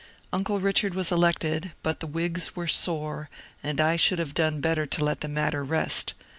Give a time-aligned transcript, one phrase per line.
[0.33, 3.29] Uncle Richard was elected, but the Whigs were sore,
[3.61, 6.15] and I should have done better to let the matter rest.